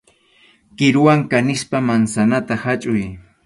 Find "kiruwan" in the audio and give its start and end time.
0.77-1.21